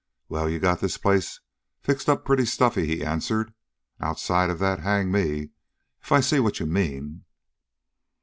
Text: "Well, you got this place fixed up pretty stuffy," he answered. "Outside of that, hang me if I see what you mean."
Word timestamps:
"Well, 0.29 0.49
you 0.49 0.57
got 0.57 0.79
this 0.79 0.97
place 0.97 1.41
fixed 1.83 2.09
up 2.09 2.25
pretty 2.25 2.45
stuffy," 2.47 2.87
he 2.87 3.05
answered. 3.05 3.53
"Outside 3.99 4.49
of 4.49 4.57
that, 4.57 4.79
hang 4.79 5.11
me 5.11 5.51
if 6.01 6.11
I 6.11 6.21
see 6.21 6.39
what 6.39 6.59
you 6.59 6.65
mean." 6.65 7.25